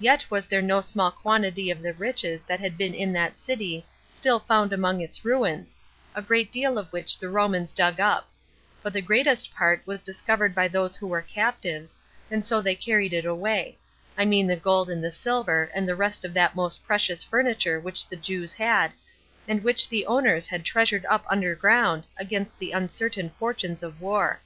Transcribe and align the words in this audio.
Yet 0.00 0.26
was 0.28 0.48
there 0.48 0.60
no 0.60 0.80
small 0.80 1.12
quantity 1.12 1.70
of 1.70 1.82
the 1.82 1.92
riches 1.94 2.42
that 2.42 2.58
had 2.58 2.76
been 2.76 2.94
in 2.94 3.12
that 3.12 3.38
city 3.38 3.86
still 4.10 4.40
found 4.40 4.72
among 4.72 5.00
its 5.00 5.24
ruins, 5.24 5.76
a 6.16 6.20
great 6.20 6.50
deal 6.50 6.78
of 6.78 6.92
which 6.92 7.16
the 7.16 7.28
Romans 7.28 7.70
dug 7.70 8.00
up; 8.00 8.28
but 8.82 8.92
the 8.92 9.00
greatest 9.00 9.54
part 9.54 9.80
was 9.86 10.02
discovered 10.02 10.52
by 10.52 10.66
those 10.66 10.96
who 10.96 11.06
were 11.06 11.22
captives, 11.22 11.96
and 12.28 12.44
so 12.44 12.60
they 12.60 12.74
carried 12.74 13.12
it 13.12 13.24
away; 13.24 13.78
I 14.18 14.24
mean 14.24 14.48
the 14.48 14.56
gold 14.56 14.90
and 14.90 15.04
the 15.04 15.12
silver, 15.12 15.70
and 15.72 15.88
the 15.88 15.94
rest 15.94 16.24
of 16.24 16.34
that 16.34 16.56
most 16.56 16.84
precious 16.84 17.22
furniture 17.22 17.78
which 17.78 18.08
the 18.08 18.16
Jews 18.16 18.54
had, 18.54 18.90
and 19.46 19.62
which 19.62 19.88
the 19.88 20.06
owners 20.06 20.48
had 20.48 20.64
treasured 20.64 21.06
up 21.06 21.24
under 21.30 21.54
ground, 21.54 22.04
against 22.18 22.58
the 22.58 22.72
uncertain 22.72 23.30
fortunes 23.38 23.84
of 23.84 24.00
war. 24.00 24.40